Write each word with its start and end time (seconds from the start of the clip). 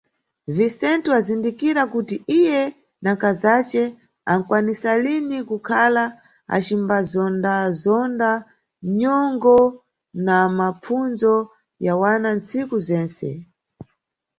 Vicente 0.55 1.07
wazindikira 1.13 1.81
kuti 1.93 2.15
iye 2.39 2.61
na 3.03 3.09
nkazace 3.15 3.81
ankwanisalini 4.31 5.37
kukhala 5.49 6.03
acimbazondazonda 6.55 8.31
nyongo 8.99 9.57
na 10.25 10.37
mapfundzo 10.57 11.35
ya 11.85 11.93
wana 12.01 12.29
ntsiku 12.37 12.75
zentse. 12.87 13.29